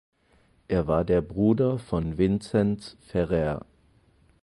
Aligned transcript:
Er 0.67 0.87
war 0.87 1.05
der 1.05 1.21
Bruder 1.21 1.77
von 1.77 2.17
Vinzenz 2.17 2.97
Ferrer. 3.01 3.67